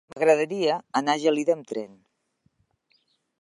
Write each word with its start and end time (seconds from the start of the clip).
M'agradaria 0.11 0.77
anar 1.01 1.15
a 1.17 1.21
Gelida 1.25 1.55
amb 1.57 1.69
tren. 1.73 1.93